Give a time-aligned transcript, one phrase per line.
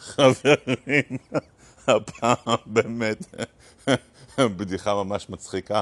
[0.00, 1.18] חברים,
[1.86, 3.26] הפעם באמת
[4.38, 5.80] בדיחה ממש מצחיקה.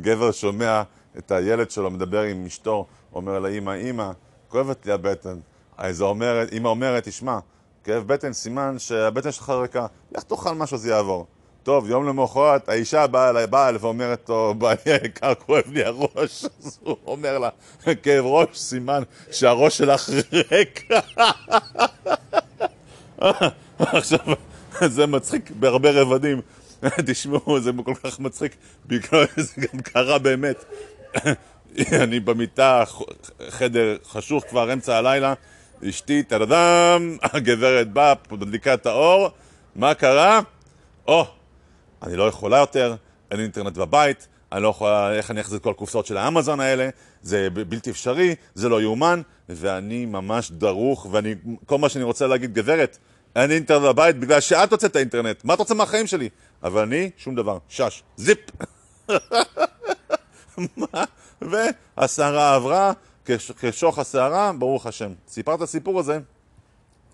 [0.00, 0.82] גבר שומע
[1.18, 4.10] את הילד שלו מדבר עם אשתו, אומר לה, אמא, אמא,
[4.48, 5.38] כואבת לי הבטן.
[5.76, 7.38] אז אומרת, אמא אומרת, תשמע,
[7.84, 11.26] כאב בטן סימן שהבטן שלך ריקה, לך תאכל משהו זה יעבור.
[11.62, 16.44] טוב, יום למחרת, האישה באה אליי, באה אליי ואומרת לו, בעלי היקר, כואב לי הראש.
[16.44, 17.48] אז הוא אומר לה,
[18.02, 20.88] כאב ראש, סימן שהראש שלך ריק.
[23.78, 24.18] עכשיו,
[24.86, 26.40] זה מצחיק בהרבה רבדים.
[27.06, 28.56] תשמעו, זה כל כך מצחיק,
[28.86, 30.64] בגלל זה גם קרה באמת.
[31.92, 32.84] אני במיטה,
[33.48, 35.34] חדר חשוך כבר אמצע הלילה,
[35.88, 39.28] אשתי, טרדם, הגברת באה, מדליקה את האור,
[39.76, 40.40] מה קרה?
[41.06, 41.26] או,
[42.02, 42.94] אני לא יכולה יותר,
[43.30, 46.88] אין אינטרנט בבית, אני לא יכולה, איך אני אחזיר את כל הקופסאות של האמזון האלה,
[47.22, 51.34] זה בלתי אפשרי, זה לא יאומן, ואני ממש דרוך, ואני,
[51.66, 52.98] כל מה שאני רוצה להגיד, גברת,
[53.36, 56.28] אין אינטרנט בבית בגלל שאת הוצאת את האינטרנט, מה את רוצה מהחיים שלי?
[56.62, 58.38] אבל אני, שום דבר, שש, זיפ.
[61.42, 62.92] והסערה עברה,
[63.58, 65.12] כשוך הסערה, ברוך השם.
[65.28, 66.18] סיפר את הסיפור הזה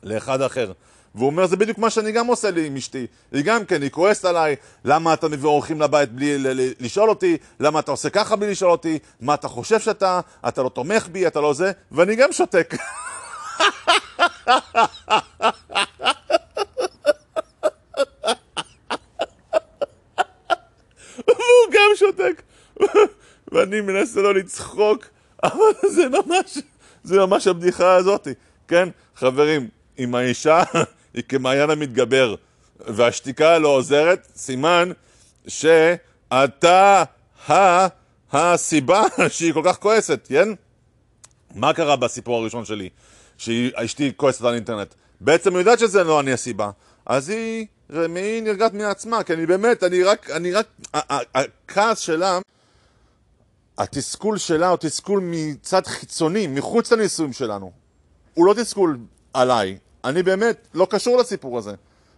[0.03, 0.73] לאחד אחר.
[1.14, 3.06] והוא אומר, זה בדיוק מה שאני גם עושה לי עם אשתי.
[3.33, 6.36] היא גם כן, היא כועסת עליי, למה אתה מביא אורחים לבית בלי
[6.80, 10.69] לשאול אותי, למה אתה עושה ככה בלי לשאול אותי, מה אתה חושב שאתה, אתה לא
[10.69, 12.75] תומך בי, אתה לא זה, ואני גם שותק.
[21.27, 22.42] והוא גם שותק.
[23.52, 25.06] ואני מנסה לא לצחוק,
[25.42, 26.58] אבל זה ממש,
[27.02, 28.28] זה ממש הבדיחה הזאת,
[28.69, 28.89] כן?
[29.17, 30.62] חברים, אם האישה
[31.14, 32.34] היא כמעיין המתגבר
[32.86, 34.91] והשתיקה לא עוזרת, סימן
[35.48, 37.05] שאתה
[37.50, 37.86] ה...
[38.33, 40.48] הסיבה שהיא כל כך כועסת, כן?
[41.55, 42.89] מה קרה בסיפור הראשון שלי?
[43.39, 44.94] שאשתי כועסת על אינטרנט.
[45.20, 46.70] בעצם היא יודעת שזה לא אני הסיבה,
[47.06, 47.67] אז היא,
[48.17, 50.67] היא נרגעת מעצמה, כי אני באמת, אני רק, אני רק,
[51.35, 52.39] הכעס שלה,
[53.79, 57.73] התסכול שלה הוא תסכול מצד חיצוני, מחוץ לנישואים שלנו.
[58.35, 58.98] הוא לא תסכול
[59.35, 61.74] עליי, אני באמת לא קשור לסיפור הזה.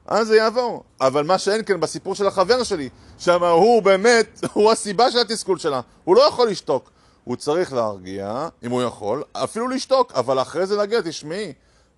[0.06, 0.82] אז זה יעבור.
[1.00, 2.88] אבל מה שאין כן בסיפור של החבר שלי,
[3.18, 5.80] שם הוא באמת, הוא הסיבה של התסכול שלה.
[6.04, 6.90] הוא לא יכול לשתוק.
[7.24, 11.52] הוא צריך להרגיע, אם הוא יכול, אפילו לשתוק, אבל אחרי זה להגיע, תשמעי,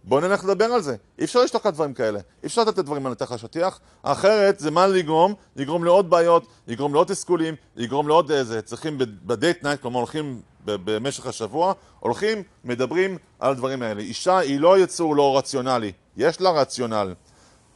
[0.04, 0.96] בוא נלך לדבר על זה.
[1.18, 2.18] אי אפשר לשתוק על דברים כאלה.
[2.42, 5.34] אי אפשר לתת את הדברים האלה תחת שטיח, אחרת זה מה לגרום?
[5.56, 10.40] לגרום לעוד בעיות, לגרום לעוד תסכולים, לגרום לעוד איזה, צריכים ב date night, כלומר הולכים
[10.64, 14.00] במשך השבוע, הולכים, מדברים על הדברים האלה.
[14.00, 17.14] אישה היא לא יצור לא רציונלי, יש לה רציונל.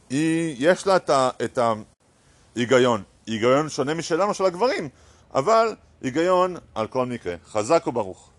[0.09, 0.95] היא, יש לה
[1.43, 1.59] את
[2.55, 3.03] ההיגיון.
[3.25, 4.89] היגיון שונה משלנו, של הגברים,
[5.33, 7.35] אבל היגיון על כל מקרה.
[7.51, 8.29] חזק וברוך.